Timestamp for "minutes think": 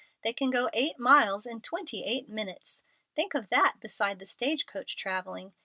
2.27-3.35